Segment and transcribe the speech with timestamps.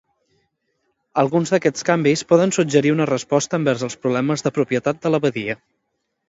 [1.23, 5.59] Alguns d'aquests canvis poden suggerir una resposta envers els problemes de propietat de l'abadia.